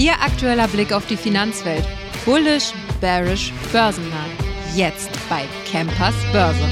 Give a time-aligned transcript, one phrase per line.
[0.00, 1.84] Ihr aktueller Blick auf die Finanzwelt.
[2.24, 4.24] Bullish, bearish, börsennah.
[4.74, 6.64] Jetzt bei Campers Börse.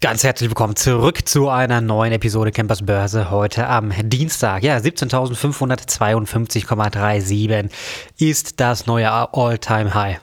[0.00, 3.30] Ganz herzlich willkommen zurück zu einer neuen Episode Campers Börse.
[3.30, 4.64] Heute am Dienstag.
[4.64, 7.70] Ja, 17.552,37
[8.18, 10.18] ist das neue All-Time-High.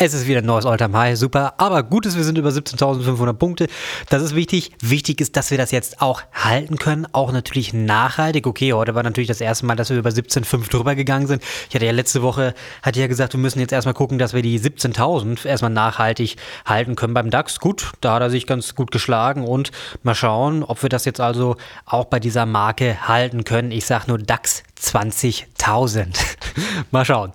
[0.00, 1.54] Es ist wieder ein neues Alltime High, super.
[1.58, 3.66] Aber gut ist, wir sind über 17.500 Punkte.
[4.08, 4.70] Das ist wichtig.
[4.80, 7.08] Wichtig ist, dass wir das jetzt auch halten können.
[7.10, 8.46] Auch natürlich nachhaltig.
[8.46, 11.42] Okay, heute war natürlich das erste Mal, dass wir über 17.5 drüber gegangen sind.
[11.68, 14.42] Ich hatte ja letzte Woche, hatte ja gesagt, wir müssen jetzt erstmal gucken, dass wir
[14.42, 17.58] die 17.000 erstmal nachhaltig halten können beim DAX.
[17.58, 19.72] Gut, da hat er sich ganz gut geschlagen und
[20.04, 21.56] mal schauen, ob wir das jetzt also
[21.86, 23.72] auch bei dieser Marke halten können.
[23.72, 26.16] Ich sage nur DAX 20.000.
[26.92, 27.32] mal schauen.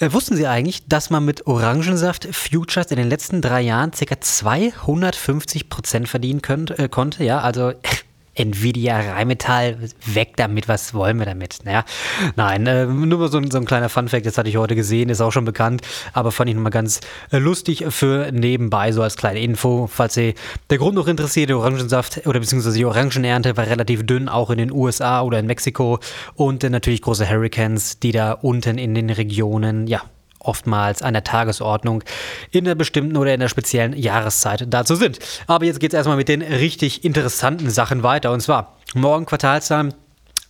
[0.00, 4.20] Äh, wussten Sie eigentlich, dass man mit Orangensaft Futures in den letzten drei Jahren ca.
[4.20, 7.24] 250 Prozent verdienen könnt, äh, konnte?
[7.24, 7.72] Ja, also
[8.34, 11.58] Nvidia, Rheinmetall, weg damit, was wollen wir damit?
[11.64, 11.84] Naja,
[12.36, 15.20] nein, äh, nur mal so, so, ein kleiner Funfact, das hatte ich heute gesehen, ist
[15.20, 15.82] auch schon bekannt,
[16.12, 20.34] aber fand ich nochmal ganz äh, lustig für nebenbei, so als kleine Info, falls Sie
[20.70, 24.58] der Grund noch interessiert, der Orangensaft oder beziehungsweise die Orangenernte war relativ dünn, auch in
[24.58, 25.98] den USA oder in Mexiko
[26.34, 30.02] und äh, natürlich große Hurricanes, die da unten in den Regionen, ja,
[30.44, 32.02] oftmals an der Tagesordnung
[32.50, 35.18] in der bestimmten oder in der speziellen Jahreszeit dazu sind.
[35.46, 38.32] Aber jetzt geht es erstmal mit den richtig interessanten Sachen weiter.
[38.32, 39.94] Und zwar morgen Quartalszahlen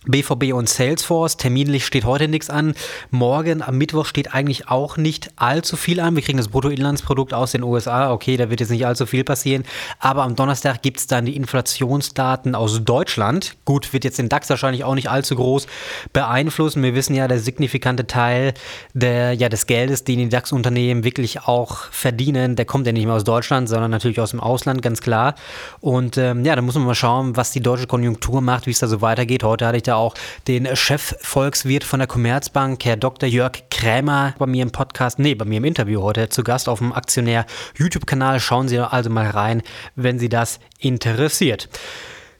[0.05, 1.37] BVB und Salesforce.
[1.37, 2.75] Terminlich steht heute nichts an.
[3.11, 6.15] Morgen am Mittwoch steht eigentlich auch nicht allzu viel an.
[6.15, 8.11] Wir kriegen das Bruttoinlandsprodukt aus den USA.
[8.11, 9.63] Okay, da wird jetzt nicht allzu viel passieren.
[9.99, 13.57] Aber am Donnerstag gibt es dann die Inflationsdaten aus Deutschland.
[13.65, 15.67] Gut, wird jetzt den DAX wahrscheinlich auch nicht allzu groß
[16.13, 16.83] beeinflussen.
[16.83, 18.53] Wir wissen ja, der signifikante Teil
[18.93, 23.15] der, ja, des Geldes, den die DAX-Unternehmen wirklich auch verdienen, der kommt ja nicht mehr
[23.15, 25.35] aus Deutschland, sondern natürlich aus dem Ausland, ganz klar.
[25.81, 28.79] Und ähm, ja, da muss man mal schauen, was die deutsche Konjunktur macht, wie es
[28.79, 29.43] da so weitergeht.
[29.43, 30.13] Heute hatte ich da auch
[30.47, 33.27] den Chefvolkswirt von der Commerzbank, Herr Dr.
[33.27, 36.79] Jörg Krämer, bei mir im Podcast, nee, bei mir im Interview heute zu Gast auf
[36.79, 37.45] dem Aktionär
[37.77, 38.39] YouTube-Kanal.
[38.39, 39.61] Schauen Sie also mal rein,
[39.95, 41.69] wenn Sie das interessiert.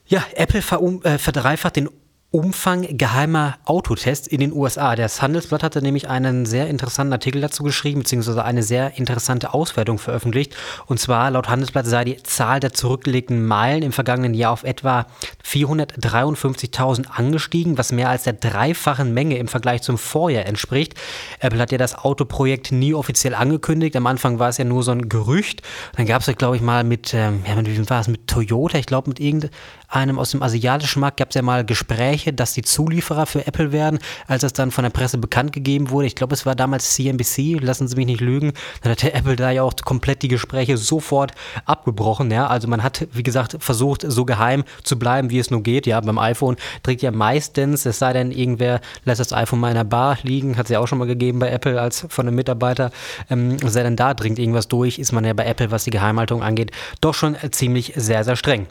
[0.07, 0.61] Ja, Apple
[1.03, 1.89] äh, verdreifacht den
[2.35, 4.97] Umfang geheimer Autotests in den USA.
[4.97, 9.99] Das Handelsblatt hatte nämlich einen sehr interessanten Artikel dazu geschrieben, beziehungsweise eine sehr interessante Auswertung
[9.99, 10.53] veröffentlicht.
[10.85, 15.05] Und zwar laut Handelsblatt sei die Zahl der zurückgelegten Meilen im vergangenen Jahr auf etwa
[15.45, 20.95] 453.000 angestiegen, was mehr als der dreifachen Menge im Vergleich zum Vorjahr entspricht.
[21.39, 23.95] Apple hat ja das Autoprojekt nie offiziell angekündigt.
[23.95, 25.61] Am Anfang war es ja nur so ein Gerücht.
[25.95, 28.09] Dann gab es ja, glaube ich, mal mit, ähm, ja, mit wem war es?
[28.09, 32.24] Mit Toyota, ich glaube, mit irgendeinem aus dem asiatischen Markt gab es ja mal Gespräche
[32.25, 35.89] Gespräche, dass die Zulieferer für Apple werden, als das dann von der Presse bekannt gegeben
[35.89, 36.07] wurde.
[36.07, 38.53] Ich glaube, es war damals CNBC, lassen Sie mich nicht lügen.
[38.81, 41.31] Dann hat der Apple da ja auch komplett die Gespräche sofort
[41.65, 42.31] abgebrochen.
[42.31, 45.87] Ja, also man hat, wie gesagt, versucht, so geheim zu bleiben, wie es nur geht.
[45.87, 49.75] Ja, beim iPhone trägt ja meistens, es sei denn, irgendwer lässt das iPhone mal in
[49.75, 52.35] der Bar liegen, hat es ja auch schon mal gegeben bei Apple als von einem
[52.35, 52.91] Mitarbeiter.
[53.29, 56.43] Ähm, sei denn, da dringt irgendwas durch, ist man ja bei Apple, was die Geheimhaltung
[56.43, 56.71] angeht,
[57.01, 58.67] doch schon ziemlich sehr, sehr streng.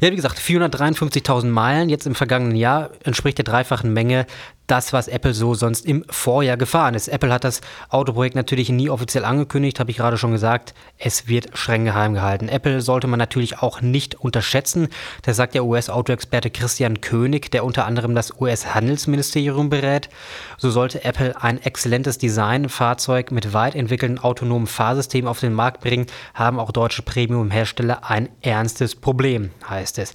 [0.00, 4.26] Ja, wie gesagt, 453.000 Meilen jetzt im vergangenen Jahr entspricht der dreifachen Menge
[4.66, 7.08] das, was Apple so sonst im Vorjahr gefahren ist.
[7.08, 7.60] Apple hat das
[7.90, 10.74] Autoprojekt natürlich nie offiziell angekündigt, habe ich gerade schon gesagt.
[10.98, 12.48] Es wird streng geheim gehalten.
[12.48, 14.88] Apple sollte man natürlich auch nicht unterschätzen.
[15.22, 20.08] Das sagt der US-Autoexperte Christian König, der unter anderem das US-Handelsministerium berät.
[20.56, 26.06] So sollte Apple ein exzellentes Design-Fahrzeug mit weit entwickelten autonomen Fahrsystem auf den Markt bringen,
[26.32, 30.12] haben auch deutsche Premium-Hersteller ein ernstes Problem, heißt es.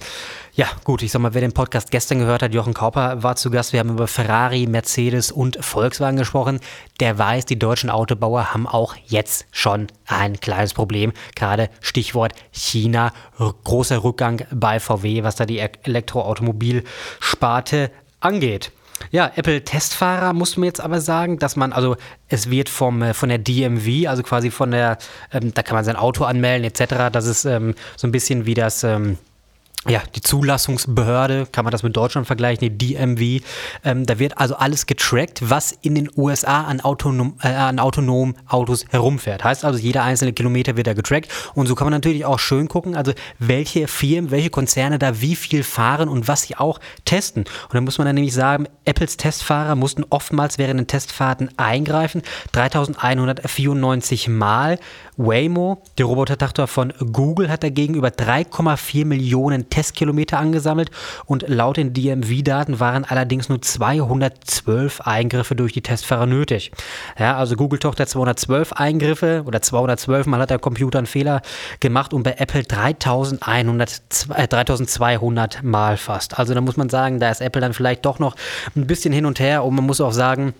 [0.54, 3.50] Ja, gut, ich sag mal, wer den Podcast gestern gehört hat, Jochen Kauper war zu
[3.50, 3.72] Gast.
[3.72, 6.60] Wir haben über Ferrari, Mercedes und Volkswagen gesprochen.
[7.00, 11.12] Der weiß, die deutschen Autobauer haben auch jetzt schon ein kleines Problem.
[11.34, 13.12] Gerade Stichwort China,
[13.64, 17.90] großer Rückgang bei VW, was da die Elektroautomobilsparte
[18.20, 18.72] angeht.
[19.10, 21.96] Ja, Apple-Testfahrer muss man jetzt aber sagen, dass man, also
[22.28, 24.98] es wird vom, äh, von der DMV, also quasi von der,
[25.32, 27.10] ähm, da kann man sein Auto anmelden etc.
[27.10, 29.18] Das ist ähm, so ein bisschen wie das, ähm,
[29.88, 33.42] ja, die Zulassungsbehörde, kann man das mit Deutschland vergleichen, die DMV.
[33.82, 38.36] Ähm, da wird also alles getrackt, was in den USA an, autonom, äh, an autonomen
[38.46, 39.42] Autos herumfährt.
[39.42, 41.30] Heißt also, jeder einzelne Kilometer wird da getrackt.
[41.54, 45.34] Und so kann man natürlich auch schön gucken, also welche Firmen, welche Konzerne da wie
[45.34, 47.44] viel fahren und was sie auch testen.
[47.44, 52.20] Und dann muss man dann nämlich sagen, Apples Testfahrer mussten oftmals während den Testfahrten eingreifen.
[52.52, 54.78] 3194 Mal.
[55.16, 60.90] Waymo, der Robotertochter von Google, hat dagegen über 3,4 Millionen Testkilometer angesammelt
[61.24, 66.72] und laut den DMV-Daten waren allerdings nur 212 Eingriffe durch die Testfahrer nötig.
[67.18, 71.42] Ja, also Google Tochter 212 Eingriffe oder 212 Mal hat der Computer einen Fehler
[71.80, 74.02] gemacht und bei Apple 3100,
[74.34, 76.38] äh, 3200 Mal fast.
[76.38, 78.36] Also da muss man sagen, da ist Apple dann vielleicht doch noch
[78.76, 80.54] ein bisschen hin und her und man muss auch sagen,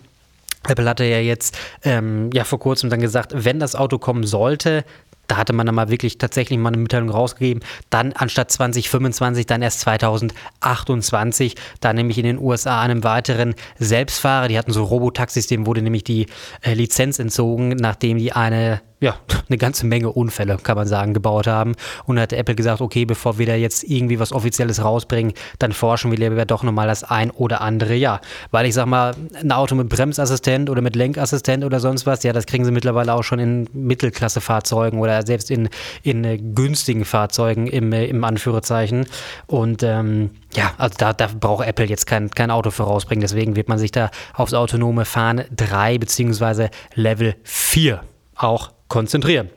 [0.67, 4.83] Apple hatte ja jetzt ähm, ja vor kurzem dann gesagt, wenn das Auto kommen sollte,
[5.31, 7.63] da hatte man dann mal wirklich tatsächlich mal eine Mitteilung rausgegeben.
[7.89, 14.57] Dann anstatt 2025 dann erst 2028, da nämlich in den USA einem weiteren Selbstfahrer, die
[14.57, 16.25] hatten so Robotaxis, dem wurde nämlich die
[16.63, 19.15] äh, Lizenz entzogen, nachdem die eine ja,
[19.49, 21.73] eine ganze Menge Unfälle, kann man sagen, gebaut haben.
[22.05, 25.71] Und da hat Apple gesagt, okay, bevor wir da jetzt irgendwie was Offizielles rausbringen, dann
[25.71, 28.21] forschen wir lieber doch nochmal das ein oder andere Jahr.
[28.51, 32.31] Weil ich sag mal, ein Auto mit Bremsassistent oder mit Lenkassistent oder sonst was, ja,
[32.31, 35.69] das kriegen sie mittlerweile auch schon in Mittelklasse-Fahrzeugen oder selbst in,
[36.03, 39.07] in äh, günstigen Fahrzeugen im, äh, im Anführungszeichen.
[39.47, 43.21] Und ähm, ja, also da, da braucht Apple jetzt kein, kein Auto für rausbringen.
[43.21, 46.67] Deswegen wird man sich da aufs autonome Fahren 3 bzw.
[46.93, 48.03] Level 4
[48.35, 49.49] auch konzentrieren.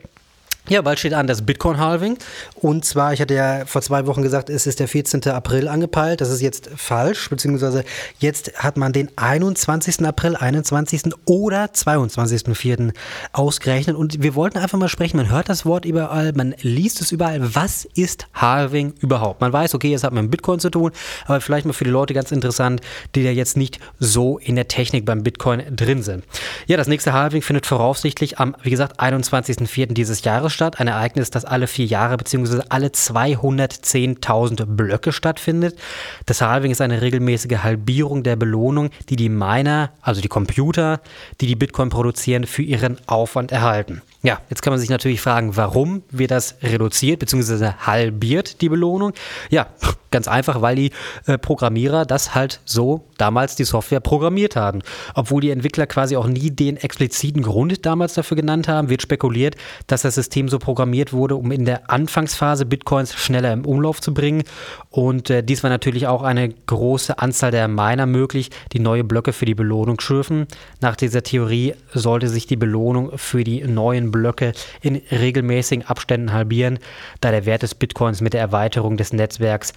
[0.67, 2.17] Ja, bald steht an das Bitcoin-Halving.
[2.55, 5.27] Und zwar, ich hatte ja vor zwei Wochen gesagt, es ist der 14.
[5.27, 6.21] April angepeilt.
[6.21, 7.83] Das ist jetzt falsch, beziehungsweise
[8.17, 10.03] jetzt hat man den 21.
[10.03, 11.03] April, 21.
[11.25, 12.93] oder 22.04.
[13.31, 13.95] ausgerechnet.
[13.95, 15.17] Und wir wollten einfach mal sprechen.
[15.17, 17.53] Man hört das Wort überall, man liest es überall.
[17.53, 19.41] Was ist Halving überhaupt?
[19.41, 20.91] Man weiß, okay, es hat mit Bitcoin zu tun,
[21.27, 22.81] aber vielleicht mal für die Leute ganz interessant,
[23.13, 26.23] die da jetzt nicht so in der Technik beim Bitcoin drin sind.
[26.65, 29.93] Ja, das nächste Halving findet voraussichtlich am, wie gesagt, 21.04.
[29.93, 30.79] dieses Jahres statt.
[30.79, 32.61] Ein Ereignis, das alle vier Jahre bzw.
[32.69, 35.77] alle 210.000 Blöcke stattfindet.
[36.25, 41.01] Das Halving ist eine regelmäßige Halbierung der Belohnung, die die Miner, also die Computer,
[41.41, 44.01] die die Bitcoin produzieren, für ihren Aufwand erhalten.
[44.25, 47.73] Ja, jetzt kann man sich natürlich fragen, warum wird das reduziert bzw.
[47.85, 49.13] halbiert die Belohnung?
[49.51, 49.67] Ja,
[50.09, 50.91] ganz einfach, weil die
[51.27, 54.81] äh, Programmierer das halt so damals die Software programmiert haben.
[55.13, 59.57] Obwohl die Entwickler quasi auch nie den expliziten Grund damals dafür genannt haben, wird spekuliert,
[59.87, 64.13] dass das System so programmiert wurde, um in der Anfangsphase Bitcoins schneller im Umlauf zu
[64.13, 64.43] bringen.
[64.89, 69.33] Und äh, dies war natürlich auch eine große Anzahl der Miner möglich, die neue Blöcke
[69.33, 70.47] für die Belohnung schürfen.
[70.81, 76.79] Nach dieser Theorie sollte sich die Belohnung für die neuen Blöcke in regelmäßigen Abständen halbieren,
[77.21, 79.73] da der Wert des Bitcoins mit der Erweiterung des Netzwerks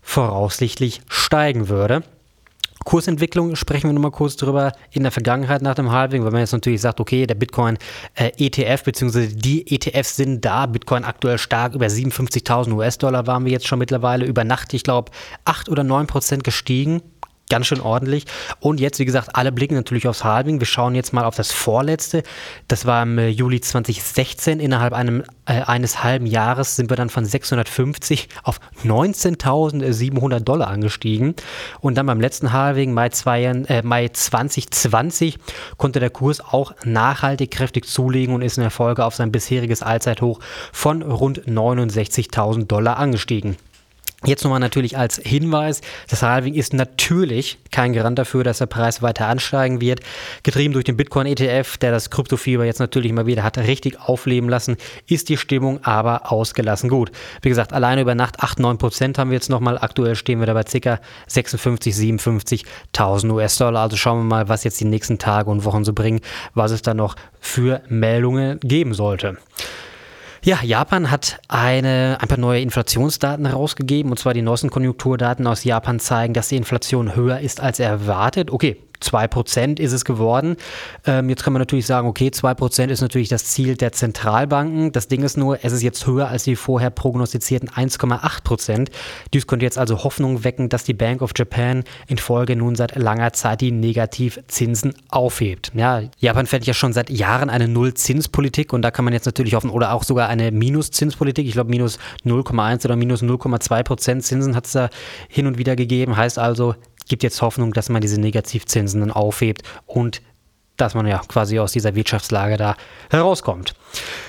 [0.00, 2.02] voraussichtlich steigen würde.
[2.84, 6.52] Kursentwicklung sprechen wir nochmal kurz drüber in der Vergangenheit nach dem Halving, weil man jetzt
[6.52, 7.78] natürlich sagt, okay, der Bitcoin
[8.14, 9.28] äh, ETF bzw.
[9.28, 14.24] die ETFs sind da, Bitcoin aktuell stark über 57.000 US-Dollar waren wir jetzt schon mittlerweile
[14.24, 15.12] über Nacht, ich glaube,
[15.44, 17.02] 8 oder 9 Prozent gestiegen
[17.52, 18.24] ganz schön ordentlich.
[18.60, 20.58] Und jetzt, wie gesagt, alle blicken natürlich aufs Halving.
[20.58, 22.22] Wir schauen jetzt mal auf das vorletzte.
[22.66, 24.58] Das war im äh, Juli 2016.
[24.58, 31.34] Innerhalb einem, äh, eines halben Jahres sind wir dann von 650 auf 19.700 Dollar angestiegen.
[31.80, 35.38] Und dann beim letzten Halving, Mai, zwei, äh, Mai 2020,
[35.76, 39.82] konnte der Kurs auch nachhaltig kräftig zulegen und ist in der Folge auf sein bisheriges
[39.82, 40.40] Allzeithoch
[40.72, 43.58] von rund 69.000 Dollar angestiegen.
[44.24, 49.02] Jetzt nochmal natürlich als Hinweis, das Halving ist natürlich kein Garant dafür, dass der Preis
[49.02, 50.00] weiter ansteigen wird.
[50.44, 54.76] Getrieben durch den Bitcoin-ETF, der das Kryptofieber jetzt natürlich mal wieder hat richtig aufleben lassen,
[55.08, 57.10] ist die Stimmung aber ausgelassen gut.
[57.40, 59.76] Wie gesagt, alleine über Nacht 8, 9 Prozent haben wir jetzt nochmal.
[59.76, 61.00] Aktuell stehen wir da bei ca.
[61.26, 63.82] 56, 57.000 US-Dollar.
[63.82, 66.20] Also schauen wir mal, was jetzt die nächsten Tage und Wochen so bringen,
[66.54, 69.36] was es da noch für Meldungen geben sollte.
[70.44, 75.62] Ja, Japan hat eine, ein paar neue Inflationsdaten herausgegeben, und zwar die neuesten Konjunkturdaten aus
[75.62, 78.50] Japan zeigen, dass die Inflation höher ist als erwartet.
[78.50, 80.56] Okay, 2% ist es geworden.
[81.06, 84.92] Ähm, jetzt kann man natürlich sagen, okay, 2% ist natürlich das Ziel der Zentralbanken.
[84.92, 88.88] Das Ding ist nur, es ist jetzt höher als die vorher prognostizierten 1,8%.
[89.32, 92.96] Dies könnte jetzt also Hoffnung wecken, dass die Bank of Japan in Folge nun seit
[92.96, 95.72] langer Zeit die Negativzinsen aufhebt.
[95.74, 99.54] Ja, Japan fährt ja schon seit Jahren eine Nullzinspolitik und da kann man jetzt natürlich
[99.54, 101.46] hoffen, oder auch sogar eine Minuszinspolitik.
[101.46, 104.88] Ich glaube, minus 0,1 oder minus 0,2% Zinsen hat es da
[105.28, 106.16] hin und wieder gegeben.
[106.16, 106.74] Heißt also,
[107.12, 110.22] gibt jetzt Hoffnung, dass man diese Negativzinsen dann aufhebt und
[110.78, 112.74] dass man ja quasi aus dieser Wirtschaftslage da
[113.10, 113.74] herauskommt.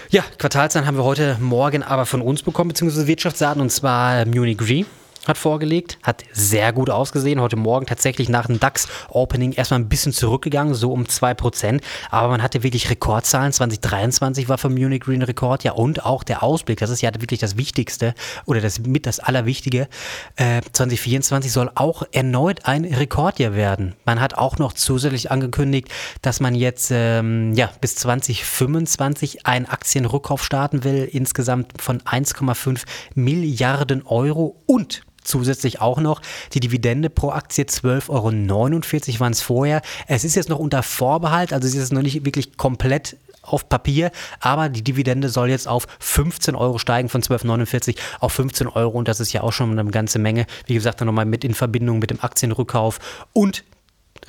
[0.09, 4.59] Ja, Quartalzahlen haben wir heute Morgen aber von uns bekommen, beziehungsweise Wirtschaftsdaten, und zwar Munich
[4.59, 4.85] Re
[5.27, 7.39] hat vorgelegt, hat sehr gut ausgesehen.
[7.39, 11.81] Heute Morgen tatsächlich nach dem DAX-Opening erstmal ein bisschen zurückgegangen, so um 2%.
[12.11, 13.53] Aber man hatte wirklich Rekordzahlen.
[13.53, 16.79] 2023 war für Munich Green Rekord, ja, und auch der Ausblick.
[16.79, 18.13] Das ist ja wirklich das Wichtigste
[18.45, 19.87] oder das mit das Allerwichtige.
[20.35, 23.95] Äh, 2024 soll auch erneut ein Rekordjahr werden.
[24.05, 25.87] Man hat auch noch zusätzlich angekündigt,
[26.21, 32.83] dass man jetzt ähm, ja, bis 2025 einen Aktienrückkauf starten will, insgesamt von 1,5
[33.15, 36.21] Milliarden Euro und Zusätzlich auch noch
[36.53, 39.81] die Dividende pro Aktie 12,49 Euro waren es vorher.
[40.07, 43.67] Es ist jetzt noch unter Vorbehalt, also es ist jetzt noch nicht wirklich komplett auf
[43.67, 48.97] Papier, aber die Dividende soll jetzt auf 15 Euro steigen, von 12,49 auf 15 Euro
[48.97, 50.45] und das ist ja auch schon eine ganze Menge.
[50.65, 52.99] Wie gesagt, dann nochmal mit in Verbindung mit dem Aktienrückkauf
[53.33, 53.63] und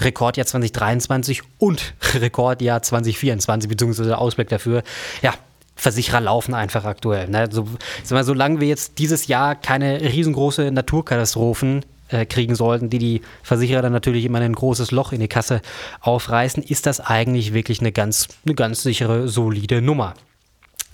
[0.00, 4.82] Rekordjahr 2023 und Rekordjahr 2024, beziehungsweise Ausblick dafür.
[5.22, 5.34] Ja,
[5.76, 7.28] Versicherer laufen einfach aktuell.
[7.28, 7.48] Ne?
[7.50, 7.66] So,
[8.10, 13.82] mal, solange wir jetzt dieses Jahr keine riesengroße Naturkatastrophen äh, kriegen sollten, die die Versicherer
[13.82, 15.60] dann natürlich immer ein großes Loch in die Kasse
[16.00, 20.14] aufreißen, ist das eigentlich wirklich eine ganz, eine ganz sichere, solide Nummer.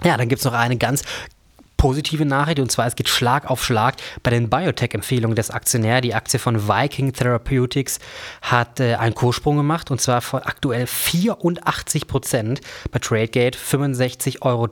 [0.04, 1.02] Ja, dann gibt es noch eine ganz
[1.80, 6.02] positive Nachricht und zwar es geht Schlag auf Schlag bei den Biotech-Empfehlungen des Aktionärs.
[6.02, 8.00] Die Aktie von Viking Therapeutics
[8.42, 12.60] hat äh, einen Kurssprung gemacht und zwar von aktuell 84 Prozent.
[12.90, 14.68] Bei Tradegate 65,30 Euro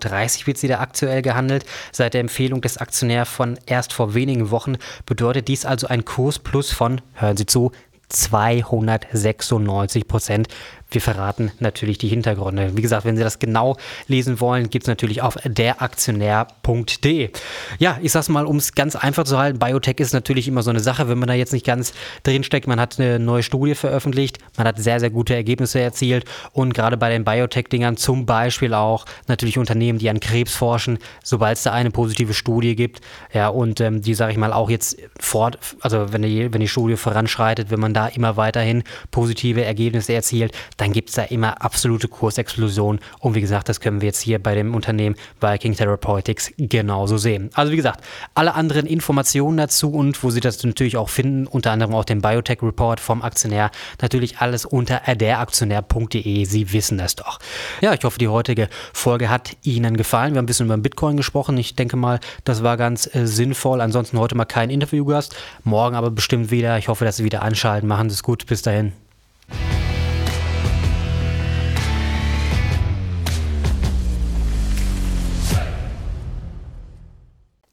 [0.46, 1.64] wird sie da aktuell gehandelt.
[1.92, 6.72] Seit der Empfehlung des Aktionärs von erst vor wenigen Wochen bedeutet dies also ein Kursplus
[6.72, 7.72] von, hören Sie zu,
[8.10, 10.48] 296 Prozent.
[10.90, 12.74] Wir verraten natürlich die Hintergründe.
[12.74, 13.76] Wie gesagt, wenn Sie das genau
[14.06, 17.30] lesen wollen, gibt es natürlich auf deraktionär.de.
[17.78, 20.70] Ja, ich sag's mal, um es ganz einfach zu halten, Biotech ist natürlich immer so
[20.70, 21.92] eine Sache, wenn man da jetzt nicht ganz
[22.22, 22.66] drinsteckt.
[22.66, 26.96] Man hat eine neue Studie veröffentlicht, man hat sehr, sehr gute Ergebnisse erzielt und gerade
[26.96, 31.72] bei den Biotech-Dingern zum Beispiel auch natürlich Unternehmen, die an Krebs forschen, sobald es da
[31.72, 33.02] eine positive Studie gibt,
[33.34, 36.68] ja, und ähm, die, sage ich mal, auch jetzt fort, also wenn die, wenn die
[36.68, 41.62] Studie voranschreitet, wenn man da immer weiterhin positive Ergebnisse erzielt, dann gibt es da immer
[41.62, 43.00] absolute Kursexplosion.
[43.18, 47.50] Und wie gesagt, das können wir jetzt hier bei dem Unternehmen Viking Therapeutics genauso sehen.
[47.52, 48.02] Also wie gesagt,
[48.34, 52.22] alle anderen Informationen dazu und wo Sie das natürlich auch finden, unter anderem auch den
[52.22, 53.70] Biotech Report vom Aktionär,
[54.00, 56.44] natürlich alles unter deraktionär.de.
[56.44, 57.38] Sie wissen das doch.
[57.80, 60.34] Ja, ich hoffe, die heutige Folge hat Ihnen gefallen.
[60.34, 61.58] Wir haben ein bisschen über Bitcoin gesprochen.
[61.58, 63.80] Ich denke mal, das war ganz äh, sinnvoll.
[63.80, 65.34] Ansonsten heute mal kein Interviewgast.
[65.64, 66.78] Morgen aber bestimmt wieder.
[66.78, 67.88] Ich hoffe, dass Sie wieder einschalten.
[67.88, 68.46] Machen Sie es gut.
[68.46, 69.07] Bis dahin.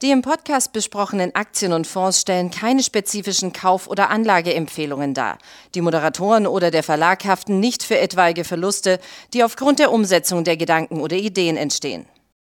[0.05, 5.39] Die im Podcast besprochenen Aktien und Fonds stellen keine spezifischen Kauf- oder Anlageempfehlungen dar.
[5.73, 8.99] Die Moderatoren oder der Verlag haften nicht für etwaige Verluste,
[9.33, 12.05] die aufgrund der Umsetzung der Gedanken oder Ideen entstehen.